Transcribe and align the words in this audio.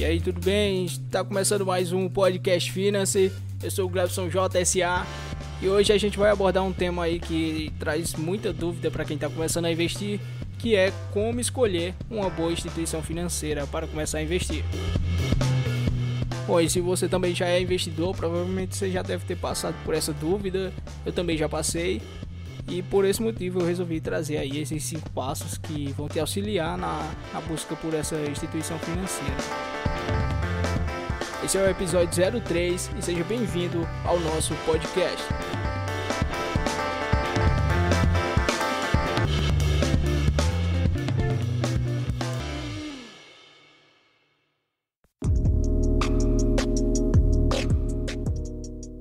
E 0.00 0.04
aí, 0.06 0.18
tudo 0.18 0.40
bem? 0.40 0.86
Está 0.86 1.22
começando 1.22 1.66
mais 1.66 1.92
um 1.92 2.08
podcast 2.08 2.72
Finance. 2.72 3.30
Eu 3.62 3.70
sou 3.70 3.84
o 3.84 3.88
Glebson 3.90 4.30
JSA 4.30 5.06
e 5.60 5.68
hoje 5.68 5.92
a 5.92 5.98
gente 5.98 6.18
vai 6.18 6.30
abordar 6.30 6.64
um 6.64 6.72
tema 6.72 7.04
aí 7.04 7.20
que 7.20 7.70
traz 7.78 8.14
muita 8.14 8.50
dúvida 8.50 8.90
para 8.90 9.04
quem 9.04 9.16
está 9.16 9.28
começando 9.28 9.66
a 9.66 9.70
investir, 9.70 10.18
que 10.58 10.74
é 10.74 10.90
como 11.12 11.38
escolher 11.38 11.94
uma 12.10 12.30
boa 12.30 12.50
instituição 12.50 13.02
financeira 13.02 13.66
para 13.66 13.86
começar 13.86 14.16
a 14.16 14.22
investir. 14.22 14.64
Bom, 16.46 16.58
e 16.58 16.70
se 16.70 16.80
você 16.80 17.06
também 17.06 17.34
já 17.34 17.48
é 17.48 17.60
investidor, 17.60 18.16
provavelmente 18.16 18.76
você 18.76 18.90
já 18.90 19.02
deve 19.02 19.26
ter 19.26 19.36
passado 19.36 19.74
por 19.84 19.92
essa 19.92 20.14
dúvida. 20.14 20.72
Eu 21.04 21.12
também 21.12 21.36
já 21.36 21.46
passei. 21.46 22.00
E 22.66 22.82
por 22.82 23.04
esse 23.04 23.20
motivo 23.20 23.60
eu 23.60 23.66
resolvi 23.66 24.00
trazer 24.00 24.38
aí 24.38 24.62
esses 24.62 24.82
cinco 24.82 25.10
passos 25.10 25.58
que 25.58 25.92
vão 25.92 26.08
te 26.08 26.18
auxiliar 26.18 26.78
na, 26.78 27.06
na 27.34 27.40
busca 27.42 27.76
por 27.76 27.92
essa 27.92 28.16
instituição 28.22 28.78
financeira. 28.78 29.69
Esse 31.50 31.58
é 31.58 31.62
o 31.62 31.68
episódio 31.68 32.40
03 32.44 32.90
e 32.96 33.02
seja 33.02 33.24
bem-vindo 33.24 33.80
ao 34.04 34.20
nosso 34.20 34.54
podcast. 34.64 35.20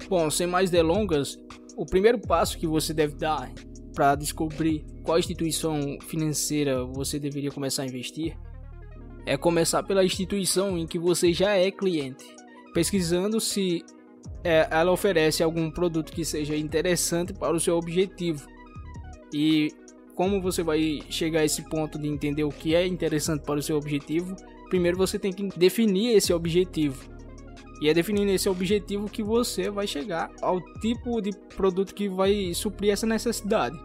Bom, 0.10 0.32
sem 0.32 0.48
mais 0.48 0.72
delongas, 0.72 1.38
o 1.78 1.86
primeiro 1.86 2.18
passo 2.18 2.58
que 2.58 2.66
você 2.66 2.96
deve 2.96 3.16
dar 3.16 3.54
para 3.94 4.16
descobrir 4.16 4.84
qual 5.04 5.20
instituição 5.20 6.00
financeira 6.08 6.84
você 6.84 7.20
deveria 7.20 7.52
começar 7.52 7.84
a 7.84 7.86
investir 7.86 8.36
é 9.26 9.38
começar 9.38 9.84
pela 9.84 10.04
instituição 10.04 10.78
em 10.78 10.88
que 10.88 10.98
você 10.98 11.34
já 11.34 11.56
é 11.56 11.72
cliente, 11.72 12.26
pesquisando 12.74 13.40
se 13.40 13.84
é, 14.44 14.68
ela 14.72 14.92
oferece 14.92 15.44
algum 15.44 15.70
produto 15.70 16.12
que 16.12 16.24
seja 16.24 16.56
interessante 16.56 17.34
para 17.34 17.56
o 17.56 17.60
seu 17.60 17.78
objetivo. 17.78 18.48
E 19.34 19.72
como 20.16 20.42
você 20.42 20.64
vai 20.64 21.02
chegar 21.10 21.42
a 21.42 21.46
esse 21.46 21.62
ponto 21.70 21.98
de 21.98 22.08
entender 22.08 22.44
o 22.44 22.50
que 22.50 22.76
é 22.76 22.86
interessante 22.86 23.44
para 23.44 23.60
o 23.60 23.64
seu 23.64 23.78
objetivo, 23.78 24.36
primeiro 24.70 24.98
você 24.98 25.20
tem 25.20 25.32
que 25.32 25.48
definir 25.58 26.16
esse 26.16 26.34
objetivo. 26.34 27.10
E 27.82 27.88
é 27.88 27.94
definindo 27.94 28.32
esse 28.32 28.50
objetivo 28.50 29.10
que 29.10 29.24
você 29.24 29.70
vai 29.70 29.88
chegar 29.88 30.30
ao 30.42 30.60
tipo 30.82 31.22
de 31.22 31.32
produto 31.56 31.96
que 31.96 32.10
vai 32.10 32.54
suprir 32.54 32.92
essa 32.92 33.08
necessidade. 33.08 33.80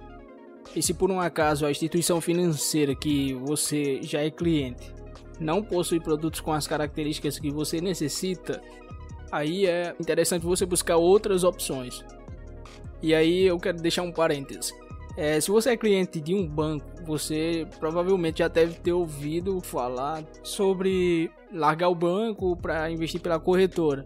E 0.74 0.82
se 0.82 0.94
por 0.94 1.10
um 1.10 1.20
acaso 1.20 1.66
a 1.66 1.70
instituição 1.70 2.20
financeira 2.20 2.94
que 2.94 3.34
você 3.34 4.00
já 4.02 4.20
é 4.20 4.30
cliente 4.30 4.93
não 5.40 5.62
possui 5.62 6.00
produtos 6.00 6.40
com 6.40 6.52
as 6.52 6.66
características 6.66 7.38
que 7.38 7.50
você 7.50 7.80
necessita, 7.80 8.62
aí 9.30 9.66
é 9.66 9.94
interessante 10.00 10.44
você 10.44 10.64
buscar 10.64 10.96
outras 10.96 11.44
opções. 11.44 12.04
E 13.02 13.14
aí 13.14 13.42
eu 13.42 13.58
quero 13.58 13.78
deixar 13.78 14.02
um 14.02 14.12
parêntese. 14.12 14.72
É, 15.16 15.40
se 15.40 15.50
você 15.50 15.70
é 15.70 15.76
cliente 15.76 16.20
de 16.20 16.34
um 16.34 16.46
banco, 16.46 16.86
você 17.04 17.66
provavelmente 17.78 18.38
já 18.38 18.48
deve 18.48 18.74
ter 18.74 18.92
ouvido 18.92 19.60
falar 19.60 20.24
sobre 20.42 21.30
largar 21.52 21.88
o 21.88 21.94
banco 21.94 22.56
para 22.56 22.90
investir 22.90 23.20
pela 23.20 23.38
corretora. 23.38 24.04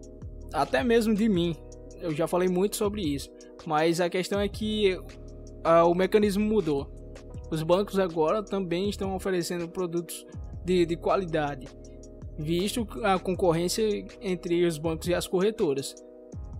Até 0.53 0.85
mesmo 0.85 1.15
de 1.15 1.29
mim, 1.29 1.57
eu 2.01 2.15
já 2.15 2.27
falei 2.27 2.49
muito 2.49 2.77
sobre 2.77 3.03
isso. 3.03 3.31
Mas 3.67 4.01
a 4.01 4.11
questão 4.11 4.41
é 4.41 4.49
que 4.49 4.99
ah, 5.65 5.85
o 5.85 5.95
mecanismo 5.95 6.45
mudou. 6.45 6.91
Os 7.51 7.63
bancos 7.63 7.99
agora 7.99 8.43
também 8.43 8.91
estão 8.91 9.15
oferecendo 9.17 9.69
produtos 9.69 10.27
de, 10.69 10.85
de 10.85 10.97
qualidade, 10.97 11.67
visto 12.39 12.87
a 13.03 13.19
concorrência 13.19 13.83
entre 14.21 14.67
os 14.67 14.77
bancos 14.77 15.09
e 15.09 15.15
as 15.15 15.27
corretoras. 15.27 15.95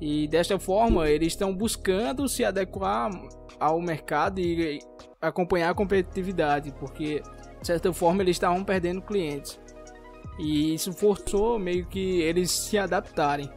E 0.01 0.27
desta 0.29 0.59
forma, 0.59 1.09
eles 1.09 1.29
estão 1.29 1.55
buscando 1.55 2.27
se 2.27 2.45
adequar 2.45 3.11
ao 3.61 3.81
mercado 3.81 4.41
e 4.41 4.79
acompanhar 5.21 5.71
a 5.71 5.75
competitividade, 5.75 6.73
porque 6.79 7.21
de 7.61 7.67
certa 7.67 7.93
forma 7.93 8.23
eles 8.23 8.37
estavam 8.37 8.65
perdendo 8.65 9.03
clientes. 9.03 9.61
E 10.39 10.73
isso 10.73 10.93
forçou 10.93 11.59
meio 11.59 11.85
que 11.87 12.23
eles 12.23 12.51
se 12.51 12.79
adaptarem. 12.79 13.51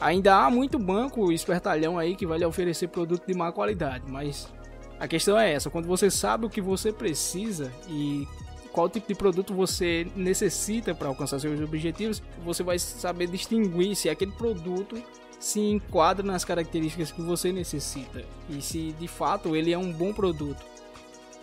Ainda 0.00 0.34
há 0.34 0.50
muito 0.50 0.78
banco 0.78 1.32
espertalhão 1.32 1.96
aí 1.96 2.16
que 2.16 2.26
vai 2.26 2.38
lhe 2.38 2.44
oferecer 2.44 2.88
produto 2.88 3.24
de 3.24 3.32
má 3.32 3.52
qualidade, 3.52 4.04
mas 4.10 4.52
a 4.98 5.06
questão 5.06 5.38
é 5.38 5.52
essa, 5.52 5.70
quando 5.70 5.86
você 5.86 6.10
sabe 6.10 6.44
o 6.46 6.50
que 6.50 6.60
você 6.60 6.92
precisa 6.92 7.72
e 7.88 8.26
qual 8.74 8.88
tipo 8.88 9.06
de 9.06 9.14
produto 9.14 9.54
você 9.54 10.04
necessita 10.16 10.92
para 10.92 11.06
alcançar 11.06 11.38
seus 11.38 11.60
objetivos, 11.60 12.20
você 12.44 12.64
vai 12.64 12.76
saber 12.76 13.28
distinguir 13.28 13.94
se 13.94 14.10
aquele 14.10 14.32
produto 14.32 15.00
se 15.38 15.60
enquadra 15.60 16.26
nas 16.26 16.44
características 16.44 17.12
que 17.12 17.22
você 17.22 17.52
necessita 17.52 18.24
e 18.50 18.60
se 18.60 18.92
de 18.98 19.06
fato 19.06 19.54
ele 19.54 19.72
é 19.72 19.78
um 19.78 19.92
bom 19.92 20.12
produto. 20.12 20.60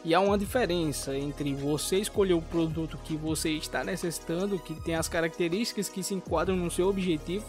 E 0.03 0.13
há 0.13 0.19
uma 0.19 0.37
diferença 0.37 1.15
entre 1.15 1.53
você 1.53 1.97
escolher 1.97 2.33
o 2.33 2.41
produto 2.41 2.99
que 3.03 3.15
você 3.15 3.51
está 3.51 3.81
necessitando, 3.81 4.59
que 4.59 4.73
tem 4.81 4.95
as 4.95 5.07
características 5.07 5.87
que 5.87 6.03
se 6.03 6.13
enquadram 6.13 6.57
no 6.57 6.69
seu 6.69 6.89
objetivo, 6.89 7.45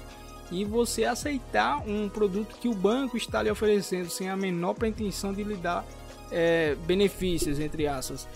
e 0.50 0.64
você 0.64 1.04
aceitar 1.04 1.78
um 1.88 2.10
produto 2.10 2.54
que 2.60 2.68
o 2.68 2.74
banco 2.74 3.16
está 3.16 3.42
lhe 3.42 3.50
oferecendo 3.50 4.10
sem 4.10 4.28
a 4.28 4.36
menor 4.36 4.74
pretensão 4.74 5.32
de 5.32 5.42
lhe 5.42 5.56
dar 5.56 5.82
é, 6.30 6.76
benefícios, 6.86 7.58
entre 7.58 7.86
aspas. 7.86 8.28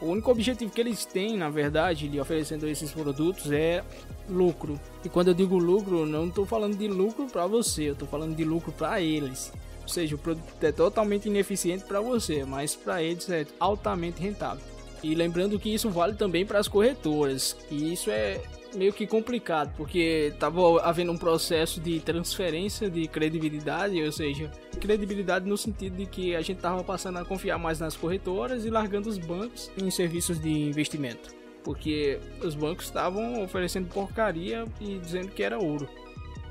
O 0.00 0.06
único 0.06 0.30
objetivo 0.30 0.72
que 0.72 0.80
eles 0.80 1.04
têm, 1.04 1.36
na 1.36 1.50
verdade, 1.50 2.08
de 2.08 2.18
oferecendo 2.18 2.66
esses 2.66 2.90
produtos 2.90 3.52
é 3.52 3.84
lucro. 4.28 4.80
E 5.04 5.08
quando 5.10 5.28
eu 5.28 5.34
digo 5.34 5.58
lucro, 5.58 6.06
não 6.06 6.28
estou 6.28 6.46
falando 6.46 6.76
de 6.76 6.88
lucro 6.88 7.26
para 7.26 7.46
você, 7.46 7.90
eu 7.90 7.92
estou 7.92 8.08
falando 8.08 8.34
de 8.34 8.42
lucro 8.42 8.72
para 8.72 9.00
eles. 9.02 9.52
Ou 9.82 9.88
seja, 9.88 10.14
o 10.14 10.18
produto 10.18 10.62
é 10.62 10.72
totalmente 10.72 11.28
ineficiente 11.28 11.84
para 11.84 12.00
você, 12.00 12.44
mas 12.44 12.74
para 12.74 13.02
eles 13.02 13.28
é 13.28 13.46
altamente 13.58 14.22
rentável. 14.22 14.64
E 15.02 15.14
lembrando 15.14 15.58
que 15.58 15.72
isso 15.72 15.88
vale 15.88 16.14
também 16.14 16.44
para 16.44 16.58
as 16.58 16.68
corretoras, 16.68 17.56
e 17.70 17.92
isso 17.92 18.10
é 18.10 18.40
meio 18.74 18.92
que 18.92 19.06
complicado, 19.06 19.74
porque 19.76 20.30
estava 20.32 20.80
havendo 20.82 21.10
um 21.12 21.16
processo 21.16 21.80
de 21.80 22.00
transferência 22.00 22.90
de 22.90 23.06
credibilidade, 23.08 24.00
ou 24.02 24.12
seja, 24.12 24.50
credibilidade 24.80 25.48
no 25.48 25.56
sentido 25.56 25.96
de 25.96 26.06
que 26.06 26.36
a 26.36 26.40
gente 26.40 26.58
estava 26.58 26.84
passando 26.84 27.18
a 27.18 27.24
confiar 27.24 27.58
mais 27.58 27.80
nas 27.80 27.96
corretoras 27.96 28.64
e 28.64 28.70
largando 28.70 29.08
os 29.08 29.18
bancos 29.18 29.70
em 29.76 29.90
serviços 29.90 30.40
de 30.40 30.50
investimento, 30.50 31.34
porque 31.64 32.20
os 32.42 32.54
bancos 32.54 32.84
estavam 32.84 33.42
oferecendo 33.42 33.88
porcaria 33.88 34.64
e 34.80 34.98
dizendo 34.98 35.28
que 35.28 35.42
era 35.42 35.58
ouro. 35.58 35.88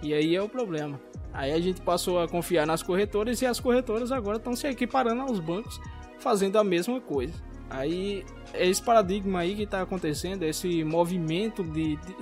E 0.02 0.14
aí 0.14 0.36
é 0.36 0.42
o 0.42 0.50
problema. 0.50 1.00
Aí 1.34 1.52
a 1.52 1.60
gente 1.60 1.82
passou 1.82 2.20
a 2.20 2.28
confiar 2.28 2.66
nas 2.66 2.82
corretoras 2.82 3.42
e 3.42 3.46
as 3.46 3.60
corretoras 3.60 4.12
agora 4.12 4.38
estão 4.38 4.56
se 4.56 4.68
equiparando 4.68 5.22
aos 5.22 5.40
bancos, 5.40 5.80
fazendo 6.20 6.58
a 6.58 6.64
mesma 6.64 7.00
coisa. 7.00 7.34
Aí 7.70 8.26
é 8.54 8.68
esse 8.68 8.82
paradigma 8.82 9.40
aí 9.40 9.56
que 9.56 9.64
está 9.64 9.82
acontecendo, 9.82 10.44
esse 10.44 10.84
movimento 10.84 11.64
de, 11.64 11.98
de 11.98 12.16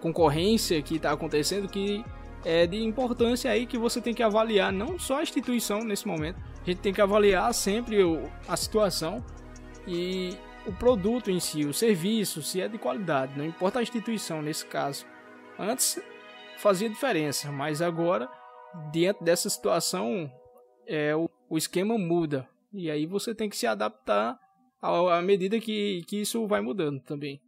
concorrência 0.00 0.80
que 0.82 0.96
está 0.96 1.12
acontecendo, 1.12 1.68
que 1.68 2.04
é 2.44 2.66
de 2.66 2.82
importância 2.82 3.50
aí 3.50 3.66
que 3.66 3.78
você 3.78 4.00
tem 4.00 4.14
que 4.14 4.22
avaliar 4.22 4.72
não 4.72 4.98
só 4.98 5.18
a 5.18 5.22
instituição 5.22 5.84
nesse 5.84 6.06
momento, 6.08 6.38
a 6.62 6.64
gente 6.64 6.80
tem 6.80 6.92
que 6.92 7.00
avaliar 7.00 7.52
sempre 7.54 8.02
o, 8.02 8.28
a 8.48 8.56
situação 8.56 9.24
e 9.86 10.36
o 10.66 10.72
produto 10.72 11.30
em 11.30 11.40
si, 11.40 11.64
o 11.64 11.74
serviço, 11.74 12.42
se 12.42 12.60
é 12.60 12.68
de 12.68 12.78
qualidade, 12.78 13.36
não 13.36 13.44
importa 13.44 13.78
a 13.78 13.82
instituição 13.82 14.40
nesse 14.40 14.64
caso. 14.66 15.04
Antes 15.58 16.00
fazia 16.56 16.88
diferença, 16.88 17.50
mas 17.50 17.82
agora, 17.82 18.28
diante 18.92 19.22
dessa 19.22 19.50
situação, 19.50 20.32
é, 20.86 21.14
o, 21.14 21.28
o 21.48 21.58
esquema 21.58 21.98
muda. 21.98 22.48
E 22.72 22.90
aí 22.90 23.06
você 23.06 23.34
tem 23.34 23.50
que 23.50 23.56
se 23.56 23.66
adaptar 23.66 24.38
à 24.82 25.22
medida 25.22 25.60
que, 25.60 26.02
que 26.08 26.20
isso 26.20 26.44
vai 26.48 26.60
mudando 26.60 27.00
também. 27.00 27.40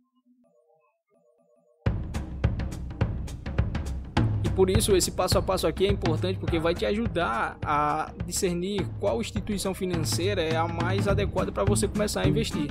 E 4.44 4.49
por 4.50 4.70
isso 4.70 4.94
esse 4.94 5.11
passo 5.11 5.37
a 5.37 5.43
passo 5.43 5.67
aqui 5.67 5.85
é 5.85 5.91
importante 5.91 6.38
porque 6.38 6.61
vai 6.61 6.75
te 6.75 6.87
ajudar 6.87 7.58
a 7.61 8.14
discernir 8.25 8.87
qual 9.00 9.20
instituição 9.20 9.75
financeira 9.75 10.43
é 10.43 10.55
a 10.55 10.69
mais 10.69 11.08
adequada 11.08 11.50
para 11.50 11.64
você 11.64 11.88
começar 11.88 12.20
a 12.20 12.29
investir. 12.29 12.69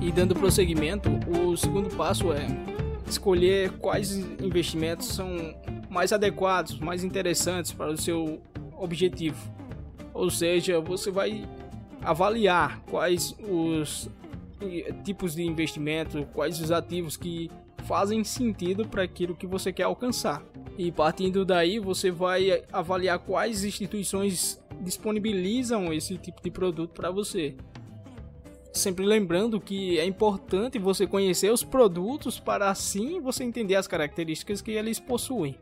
E 0.00 0.12
dando 0.12 0.34
prosseguimento, 0.34 1.08
o 1.28 1.56
segundo 1.56 1.88
passo 1.96 2.32
é 2.32 2.46
escolher 3.08 3.72
quais 3.78 4.16
investimentos 4.40 5.08
são 5.08 5.54
mais 5.90 6.12
adequados, 6.12 6.78
mais 6.78 7.04
interessantes 7.04 7.72
para 7.72 7.90
o 7.90 7.96
seu 7.96 8.40
objetivo. 8.78 9.52
Ou 10.14 10.30
seja, 10.30 10.80
você 10.80 11.10
vai 11.10 11.46
avaliar 12.00 12.80
quais 12.88 13.34
os 13.40 14.08
tipos 15.04 15.34
de 15.34 15.42
investimento, 15.42 16.26
quais 16.32 16.60
os 16.60 16.70
ativos 16.70 17.16
que 17.16 17.50
fazem 17.86 18.22
sentido 18.22 18.86
para 18.86 19.02
aquilo 19.02 19.34
que 19.34 19.46
você 19.46 19.72
quer 19.72 19.82
alcançar. 19.82 20.42
E 20.78 20.92
partindo 20.92 21.44
daí, 21.44 21.78
você 21.78 22.10
vai 22.10 22.62
avaliar 22.72 23.18
quais 23.18 23.64
instituições 23.64 24.62
disponibilizam 24.80 25.92
esse 25.92 26.16
tipo 26.16 26.40
de 26.42 26.50
produto 26.50 26.92
para 26.92 27.10
você. 27.10 27.56
Sempre 28.72 29.04
lembrando 29.04 29.60
que 29.60 29.98
é 29.98 30.04
importante 30.04 30.78
você 30.78 31.06
conhecer 31.06 31.52
os 31.52 31.64
produtos 31.64 32.38
para 32.38 32.70
assim 32.70 33.20
você 33.20 33.42
entender 33.42 33.74
as 33.74 33.88
características 33.88 34.62
que 34.62 34.70
eles 34.70 35.00
possuem. 35.00 35.58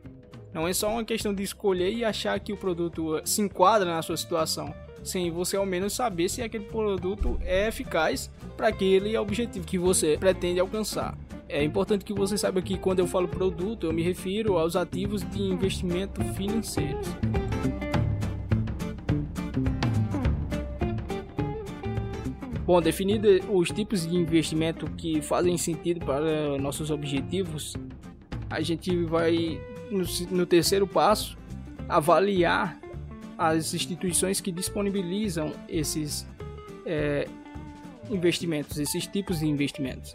Não 0.53 0.67
é 0.67 0.73
só 0.73 0.91
uma 0.91 1.05
questão 1.05 1.35
de 1.35 1.43
escolher 1.43 1.93
e 1.93 2.05
achar 2.05 2.39
que 2.41 2.53
o 2.53 2.56
produto 2.56 3.21
se 3.25 3.43
enquadra 3.43 3.95
na 3.95 4.03
sua 4.03 4.17
situação, 4.17 4.75
sem 5.03 5.31
você 5.31 5.56
ao 5.56 5.67
menos 5.67 5.93
saber 5.93 6.29
se 6.29 6.43
aquele 6.43 6.65
produto 6.65 7.39
é 7.43 7.69
eficaz 7.69 8.31
para 8.56 8.69
aquele 8.69 9.17
objetivo 9.17 9.67
que 9.67 9.79
você 9.79 10.17
pretende 10.19 10.59
alcançar. 10.59 11.17
É 11.49 11.62
importante 11.62 12.05
que 12.05 12.12
você 12.12 12.37
saiba 12.37 12.61
que 12.61 12.77
quando 12.77 12.99
eu 12.99 13.06
falo 13.06 13.29
produto, 13.29 13.87
eu 13.87 13.93
me 13.93 14.03
refiro 14.03 14.59
aos 14.59 14.77
ativos 14.77 15.23
de 15.31 15.43
investimento 15.43 16.23
financeiros. 16.35 17.09
Bom, 22.67 22.83
definidos 22.83 23.41
os 23.50 23.71
tipos 23.71 24.06
de 24.06 24.15
investimento 24.15 24.91
que 24.91 25.23
fazem 25.23 25.56
sentido 25.56 26.05
para 26.05 26.59
nossos 26.59 26.91
objetivos, 26.91 27.75
a 28.50 28.61
gente 28.61 28.95
vai 29.06 29.59
no, 29.90 30.05
no 30.31 30.46
terceiro 30.46 30.87
passo 30.87 31.37
avaliar 31.88 32.79
as 33.37 33.73
instituições 33.73 34.40
que 34.40 34.50
disponibilizam 34.50 35.52
esses 35.69 36.26
é, 36.85 37.26
investimentos, 38.11 38.79
esses 38.79 39.06
tipos 39.06 39.40
de 39.40 39.46
investimentos. 39.46 40.14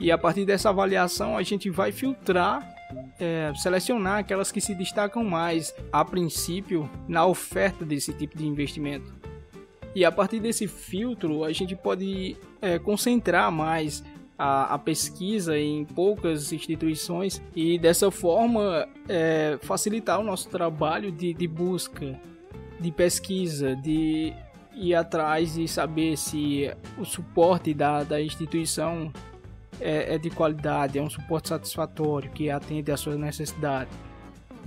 E 0.00 0.12
a 0.12 0.16
partir 0.16 0.44
dessa 0.44 0.68
avaliação 0.68 1.36
a 1.36 1.42
gente 1.42 1.68
vai 1.68 1.90
filtrar, 1.90 2.76
é, 3.18 3.52
selecionar 3.56 4.18
aquelas 4.18 4.52
que 4.52 4.60
se 4.60 4.74
destacam 4.74 5.24
mais 5.24 5.74
a 5.92 6.04
princípio 6.04 6.88
na 7.08 7.26
oferta 7.26 7.84
desse 7.84 8.12
tipo 8.12 8.38
de 8.38 8.46
investimento. 8.46 9.12
E 9.94 10.04
a 10.04 10.12
partir 10.12 10.38
desse 10.38 10.68
filtro 10.68 11.42
a 11.44 11.52
gente 11.52 11.74
pode 11.74 12.36
é, 12.62 12.78
concentrar 12.78 13.50
mais 13.50 14.04
a, 14.38 14.74
a, 14.74 14.78
pesquisa 14.78 15.58
em 15.58 15.84
poucas 15.84 16.52
instituições 16.52 17.42
e 17.56 17.76
dessa 17.78 18.10
forma 18.10 18.86
é, 19.08 19.58
facilitar 19.62 20.20
o 20.20 20.22
nosso 20.22 20.48
trabalho 20.48 21.10
de, 21.10 21.34
de 21.34 21.48
busca, 21.48 22.18
de 22.78 22.92
pesquisa, 22.92 23.74
de 23.74 24.32
ir 24.74 24.94
atrás 24.94 25.58
e 25.58 25.66
saber 25.66 26.16
se 26.16 26.70
o 26.96 27.04
suporte 27.04 27.74
da, 27.74 28.04
da 28.04 28.22
instituição 28.22 29.12
é, 29.80 30.14
é 30.14 30.18
de 30.18 30.30
qualidade, 30.30 30.98
é 30.98 31.02
um 31.02 31.10
suporte 31.10 31.48
satisfatório 31.48 32.30
que 32.30 32.48
atende 32.48 32.92
às 32.92 33.00
suas 33.00 33.18
necessidades. 33.18 33.92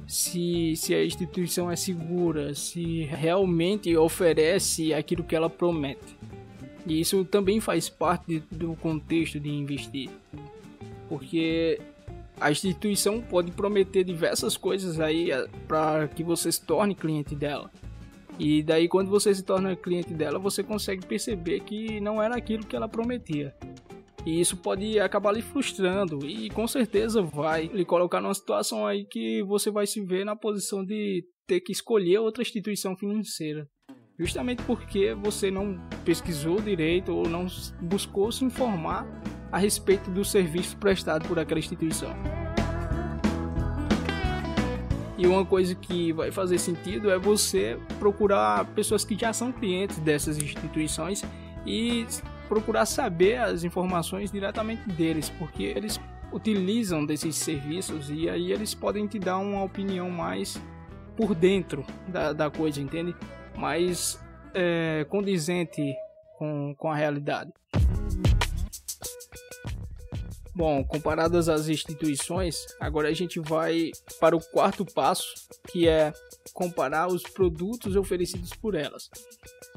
Se, 0.06 0.75
se 0.75 0.94
a 0.94 1.06
instituição 1.06 1.71
é 1.71 1.75
segura, 1.77 2.53
se 2.53 3.03
realmente 3.03 3.95
oferece 3.95 4.94
aquilo 4.94 5.23
que 5.23 5.33
ela 5.33 5.50
promete. 5.50 6.18
E 6.86 7.00
isso 7.00 7.24
também 7.25 7.60
faz 7.60 7.89
parte 7.89 8.39
do 8.51 8.75
contexto 8.75 9.39
de 9.39 9.50
investir. 9.50 10.10
Porque 11.07 11.80
a 12.39 12.50
instituição 12.50 13.22
pode 13.22 13.51
prometer 13.51 14.04
diversas 14.04 14.57
coisas 14.57 15.00
aí 15.00 15.31
eh, 15.31 15.48
para 15.68 16.07
que 16.07 16.24
você 16.24 16.51
se 16.51 16.66
torne 16.66 16.95
cliente 16.95 17.36
dela. 17.36 17.69
E 18.39 18.63
daí 18.63 18.88
quando 18.88 19.10
você 19.10 19.33
se 19.36 19.44
torna 19.44 19.75
cliente 19.75 20.13
dela, 20.13 20.39
você 20.39 20.63
consegue 20.63 21.06
perceber 21.06 21.60
que 21.60 22.00
não 22.00 22.22
era 22.22 22.36
aquilo 22.36 22.66
que 22.66 22.75
ela 22.75 22.88
prometia. 22.88 23.54
E 24.25 24.39
isso 24.39 24.57
pode 24.57 25.00
acabar 25.00 25.31
lhe 25.31 25.42
frustrando 25.42 26.25
e 26.25 26.50
com 26.50 26.68
certeza 26.68 27.22
vai 27.22 27.68
lhe 27.68 27.86
colocar 27.86 28.22
numa 28.22 28.33
situação 28.33 28.86
aí 28.86 29.06
que 29.06 29.44
você 29.44 29.72
vai 29.72 29.88
se 29.88 30.04
ver 30.04 30.25
na 30.25 30.36
posição 30.36 30.83
de 30.86 31.24
ter 31.48 31.60
que 31.60 31.72
escolher 31.72 32.19
outra 32.19 32.42
instituição 32.42 32.95
financeira. 32.95 33.68
Justamente 34.21 34.62
porque 34.62 35.15
você 35.15 35.50
não 35.50 35.81
pesquisou 36.06 36.62
direito 36.62 37.12
ou 37.12 37.27
não 37.27 37.47
buscou 37.81 38.31
se 38.31 38.45
informar 38.45 39.03
a 39.51 39.57
respeito 39.57 40.12
do 40.12 40.23
serviço 40.23 40.77
prestado 40.77 41.27
por 41.27 41.39
aquela 41.39 41.57
instituição. 41.57 42.12
E 45.18 45.25
uma 45.25 45.44
coisa 45.44 45.73
que 45.73 46.13
vai 46.13 46.31
fazer 46.31 46.59
sentido 46.59 47.09
é 47.09 47.18
você 47.18 47.79
procurar 47.97 48.63
pessoas 48.75 49.03
que 49.03 49.18
já 49.18 49.33
são 49.33 49.51
clientes 49.51 49.97
dessas 49.97 50.38
instituições 50.38 51.25
e 51.65 52.06
procurar 52.47 52.85
saber 52.85 53.38
as 53.38 53.63
informações 53.63 54.31
diretamente 54.31 54.88
deles, 54.88 55.31
porque 55.31 55.63
eles 55.63 56.00
utilizam 56.31 57.03
desses 57.03 57.38
serviços 57.38 58.12
e 58.12 58.29
aí 58.29 58.51
eles 58.51 58.75
podem 58.75 59.07
te 59.07 59.18
dar 59.18 59.39
uma 59.39 59.63
opinião 59.63 60.12
mais 60.12 60.62
por 61.18 61.33
dentro 61.33 61.83
da, 62.07 62.33
da 62.33 62.51
coisa, 62.51 62.79
entende? 62.79 63.15
Mais 63.57 64.19
é, 64.53 65.06
condizente 65.09 65.95
com, 66.38 66.75
com 66.77 66.92
a 66.92 66.95
realidade. 66.95 67.51
Bom, 70.53 70.83
comparadas 70.83 71.48
às 71.48 71.69
instituições, 71.69 72.68
agora 72.80 73.07
a 73.07 73.13
gente 73.13 73.39
vai 73.39 73.92
para 74.19 74.36
o 74.36 74.42
quarto 74.42 74.86
passo, 74.86 75.48
que 75.69 75.88
é 75.88 76.12
comparar 76.53 77.07
os 77.07 77.24
produtos 77.24 77.95
oferecidos 77.95 78.50
por 78.50 78.75
elas 78.75 79.09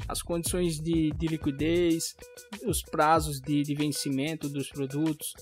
as 0.09 0.23
condições 0.23 0.81
de, 0.81 1.11
de 1.12 1.27
liquidez, 1.27 2.17
os 2.67 2.82
prazos 2.82 3.41
de, 3.41 3.62
de 3.62 3.75
vencimento 3.75 4.49
dos 4.49 4.69
produtos, 4.69 5.35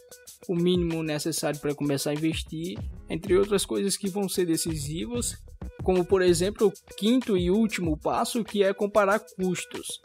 o 0.48 0.54
mínimo 0.54 1.02
necessário 1.02 1.60
para 1.60 1.74
começar 1.74 2.10
a 2.10 2.14
investir, 2.14 2.78
entre 3.08 3.36
outras 3.36 3.64
coisas 3.64 3.96
que 3.96 4.08
vão 4.08 4.28
ser 4.28 4.46
decisivas, 4.46 5.36
como 5.82 6.04
por 6.04 6.22
exemplo 6.22 6.68
o 6.68 6.94
quinto 6.96 7.36
e 7.36 7.50
último 7.50 7.96
passo 7.96 8.44
que 8.44 8.62
é 8.62 8.72
comparar 8.72 9.20
custos. 9.20 10.00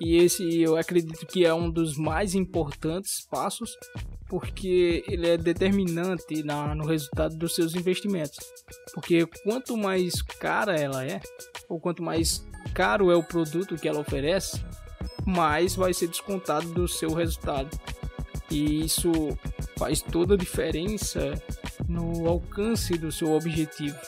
E 0.00 0.16
esse 0.16 0.62
eu 0.62 0.76
acredito 0.76 1.26
que 1.26 1.44
é 1.44 1.52
um 1.52 1.70
dos 1.70 1.96
mais 1.96 2.34
importantes 2.34 3.26
passos, 3.30 3.76
porque 4.28 5.04
ele 5.08 5.28
é 5.28 5.36
determinante 5.36 6.42
na, 6.42 6.74
no 6.74 6.86
resultado 6.86 7.36
dos 7.36 7.54
seus 7.54 7.74
investimentos. 7.74 8.38
Porque 8.94 9.26
quanto 9.44 9.76
mais 9.76 10.22
cara 10.22 10.74
ela 10.74 11.04
é, 11.04 11.20
ou 11.68 11.80
quanto 11.80 12.02
mais 12.02 12.46
caro 12.74 13.10
é 13.10 13.16
o 13.16 13.22
produto 13.22 13.76
que 13.76 13.88
ela 13.88 14.00
oferece, 14.00 14.62
mais 15.26 15.74
vai 15.74 15.92
ser 15.92 16.08
descontado 16.08 16.68
do 16.72 16.88
seu 16.88 17.12
resultado. 17.12 17.68
E 18.50 18.84
isso 18.84 19.10
faz 19.76 20.02
toda 20.02 20.34
a 20.34 20.38
diferença 20.38 21.34
no 21.88 22.26
alcance 22.28 22.96
do 22.96 23.12
seu 23.12 23.32
objetivo. 23.32 23.98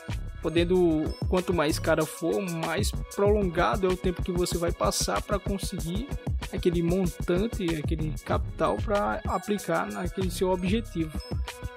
Podendo, 0.42 1.04
quanto 1.28 1.54
mais 1.54 1.78
cara 1.78 2.04
for, 2.04 2.42
mais 2.66 2.90
prolongado 3.14 3.86
é 3.86 3.90
o 3.90 3.96
tempo 3.96 4.22
que 4.22 4.32
você 4.32 4.58
vai 4.58 4.72
passar 4.72 5.22
para 5.22 5.38
conseguir 5.38 6.08
aquele 6.52 6.82
montante, 6.82 7.64
aquele 7.76 8.12
capital 8.24 8.76
para 8.76 9.20
aplicar 9.28 9.86
naquele 9.90 10.32
seu 10.32 10.50
objetivo, 10.50 11.17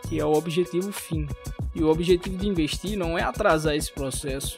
que 0.10 0.20
é 0.20 0.26
o 0.26 0.34
objetivo 0.34 0.92
fim. 0.92 1.28
E 1.76 1.84
o 1.84 1.90
objetivo 1.90 2.38
de 2.38 2.48
investir 2.48 2.98
não 2.98 3.18
é 3.18 3.22
atrasar 3.22 3.76
esse 3.76 3.92
processo, 3.92 4.58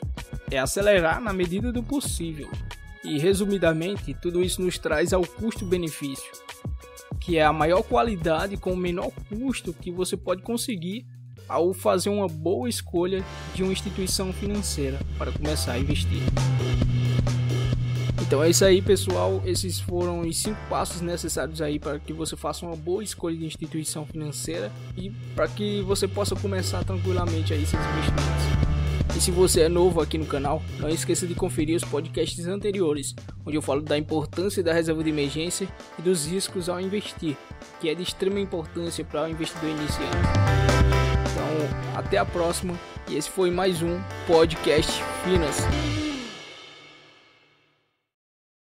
é 0.50 0.58
acelerar 0.58 1.20
na 1.20 1.34
medida 1.34 1.72
do 1.72 1.84
possível. 1.84 2.50
E 3.03 3.20
resumidamente, 3.20 4.13
tudo 4.13 4.41
isso 4.41 4.62
nos 4.62 4.77
traz 4.77 5.12
ao 5.12 5.25
custo-benefício, 5.25 6.32
que 7.20 7.38
é 7.38 7.43
a 7.43 7.51
maior 7.51 7.84
qualidade 7.84 8.55
com 8.55 8.72
o 8.72 8.77
menor 8.77 9.12
custo 9.29 9.74
que 9.74 9.91
você 9.91 10.15
pode 10.15 10.43
conseguir 10.43 11.05
ao 11.48 11.74
fazer 11.74 12.10
uma 12.10 12.27
boa 12.27 12.68
escolha 12.68 13.24
de 13.54 13.63
uma 13.63 13.72
instituição 13.72 14.32
financeira 14.34 15.00
para 15.18 15.32
começar 15.32 15.74
a 15.74 15.80
investir. 15.80 16.22
Então 18.22 18.44
é 18.44 18.50
isso 18.50 18.66
aí, 18.66 18.82
pessoal. 18.82 19.42
Esses 19.46 19.80
foram 19.80 20.20
os 20.20 20.38
cinco 20.38 20.60
passos 20.70 21.00
necessários 21.00 21.62
aí 21.62 21.80
para 21.80 21.98
que 21.98 22.12
você 22.12 22.36
faça 22.36 22.66
uma 22.66 22.75
boa 22.75 23.01
escolha 23.01 23.38
de 23.38 23.46
instituição 23.46 24.06
financeira 24.06 24.70
e 24.98 25.10
para 25.34 25.48
que 25.48 25.82
você 25.84 26.10
possa 26.10 26.36
começar 26.36 26.84
tranquilamente 26.84 27.54
aí 27.54 27.66
seus 27.66 27.82
investimentos. 27.82 28.58
E 29.16 29.22
se 29.22 29.32
você 29.32 29.62
é 29.62 29.70
novo 29.70 30.01
aqui 30.01 30.18
no 30.18 30.25
canal, 30.25 30.62
não 30.77 30.89
esqueça 30.89 31.25
de 31.25 31.34
conferir 31.34 31.77
os 31.77 31.84
podcasts 31.86 32.46
anteriores, 32.48 33.16
onde 33.46 33.58
eu 33.58 33.62
falo 33.62 33.82
da 33.82 33.98
importância 33.98 34.62
da 34.62 34.74
reserva 34.74 35.01
de 35.04 35.10
emergência 35.10 35.68
e 35.98 36.01
dos 36.01 36.27
riscos 36.27 36.68
ao 36.68 36.82
investir, 36.82 37.38
que 37.80 37.89
é 37.89 37.96
de 37.96 38.04
extrema 38.04 38.39
importância 38.39 39.06
para 39.06 39.24
o 39.24 39.30
investidor 39.30 39.70
iniciante. 39.70 40.97
Até 41.95 42.17
a 42.17 42.25
próxima 42.25 42.74
e 43.09 43.15
esse 43.15 43.29
foi 43.29 43.50
mais 43.51 43.81
um 43.81 44.00
podcast 44.27 45.01
Finas. 45.24 46.07